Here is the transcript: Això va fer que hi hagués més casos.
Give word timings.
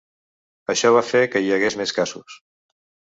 Això 0.75 0.91
va 0.95 1.03
fer 1.09 1.21
que 1.35 1.43
hi 1.45 1.53
hagués 1.59 1.77
més 1.83 1.97
casos. 1.99 2.39